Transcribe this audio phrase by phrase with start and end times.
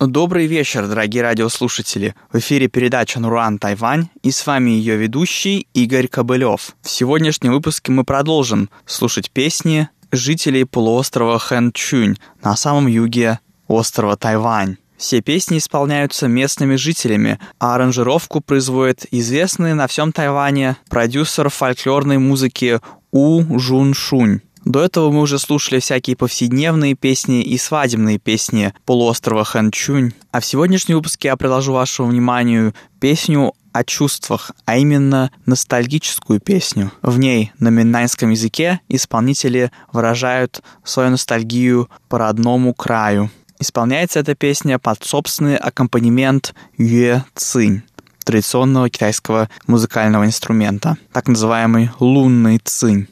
[0.00, 2.14] Добрый вечер, дорогие радиослушатели.
[2.32, 6.76] В эфире передача «Нуран Тайвань» и с вами ее ведущий Игорь Кобылев.
[6.82, 14.16] В сегодняшнем выпуске мы продолжим слушать песни жителей полуострова Хэн Чунь на самом юге острова
[14.16, 14.76] Тайвань.
[14.96, 22.80] Все песни исполняются местными жителями, а аранжировку производит известный на всем Тайване продюсер фольклорной музыки
[23.10, 24.42] У Жун Шунь.
[24.68, 30.12] До этого мы уже слушали всякие повседневные песни и свадебные песни полуострова Ханчунь.
[30.30, 36.92] А в сегодняшнем выпуске я предложу вашему вниманию песню о чувствах, а именно ностальгическую песню.
[37.00, 43.30] В ней на миннайском языке исполнители выражают свою ностальгию по родному краю.
[43.58, 47.84] Исполняется эта песня под собственный аккомпанемент юэ цинь
[48.22, 53.08] традиционного китайского музыкального инструмента, так называемый лунный цинь.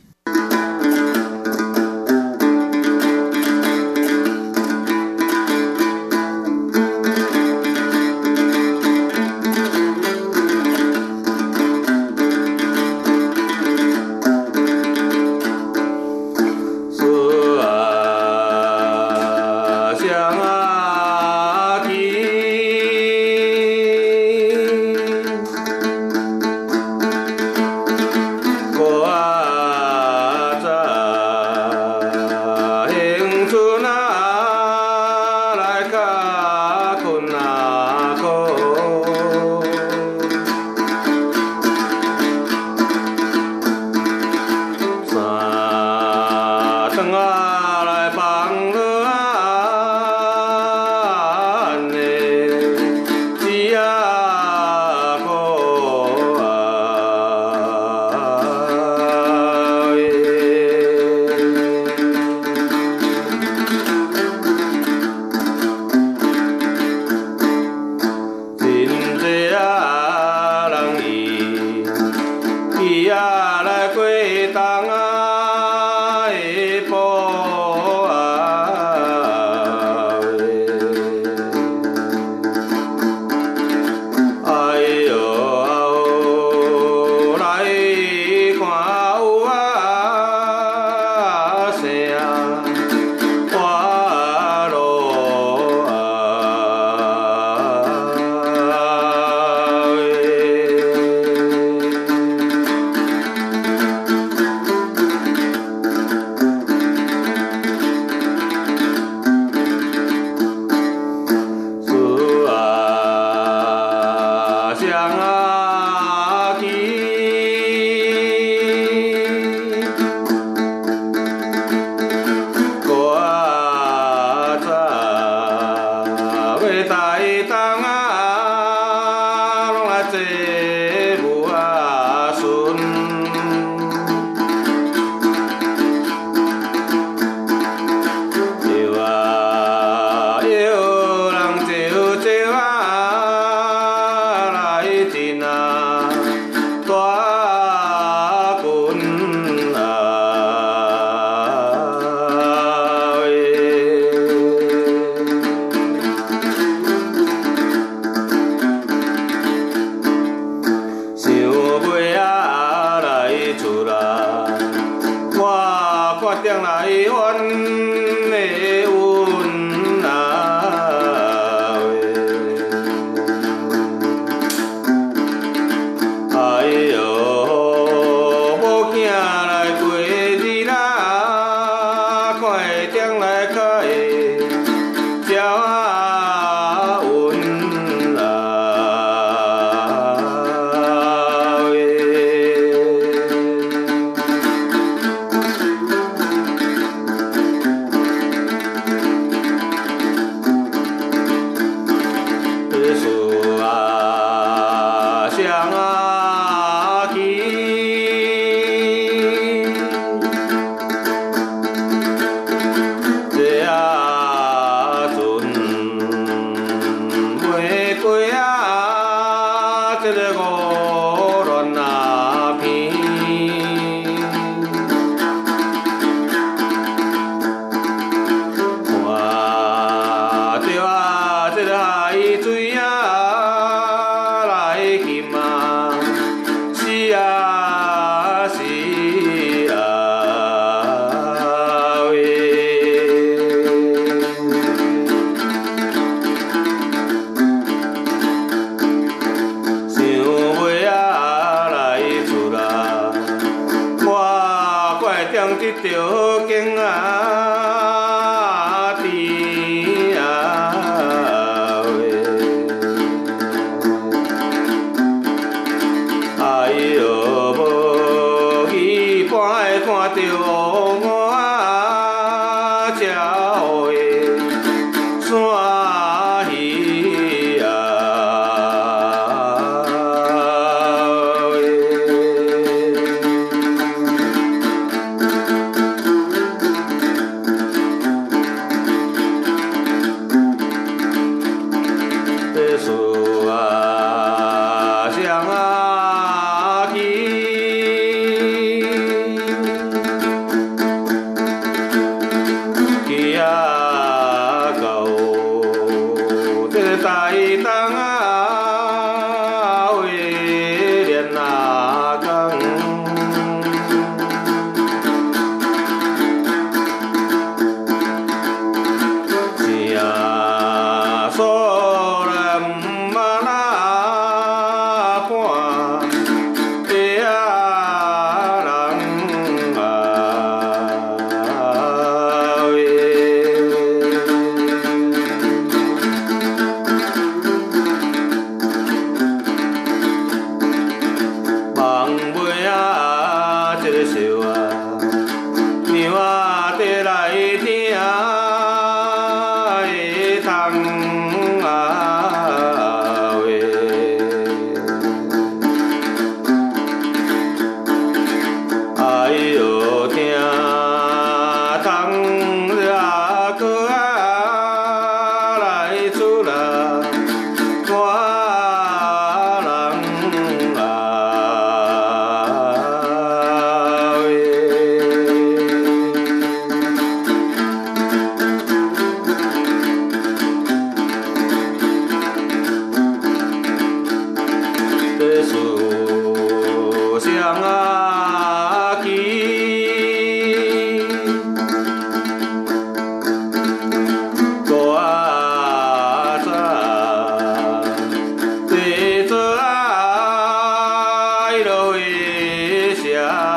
[402.07, 403.56] 地下。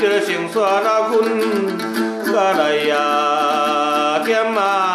[0.00, 4.87] 这个心酸啊，困来呀，点啊。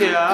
[0.00, 0.33] Yeah.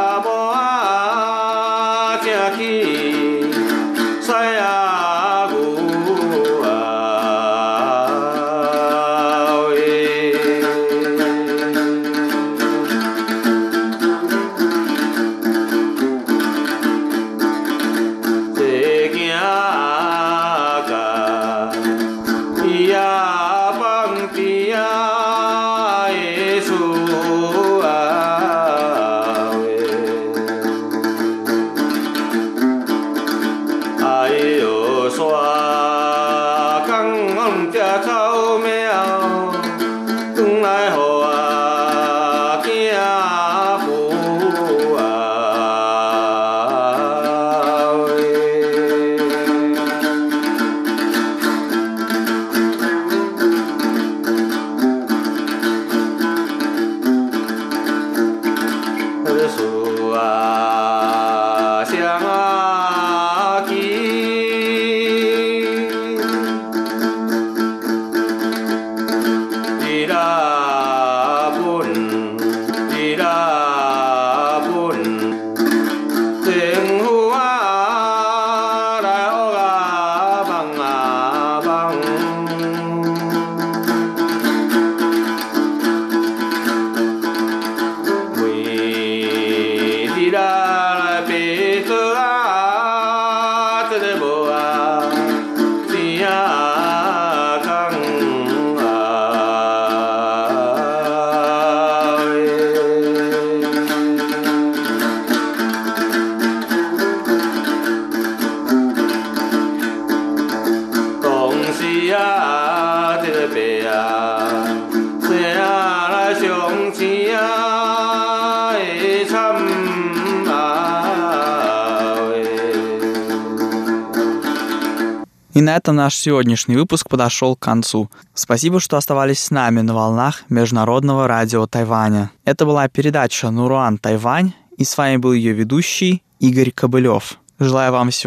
[125.53, 128.11] И на этом наш сегодняшний выпуск подошел к концу.
[128.35, 132.31] Спасибо, что оставались с нами на волнах Международного радио Тайваня.
[132.45, 137.39] Это была передача «Нуруан Тайвань», и с вами был ее ведущий Игорь Кобылев.
[137.59, 138.19] Желаю вам всего